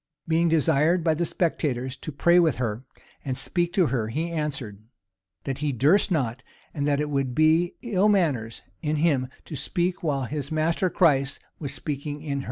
[0.27, 2.83] Being desired by the spectators to pray with her,
[3.23, 4.83] and speak to her, he answered,
[5.43, 6.41] "that he durst not;
[6.73, 11.39] and that it would be ill manners in him to speak while his master, Christ,
[11.59, 12.39] was speaking in her."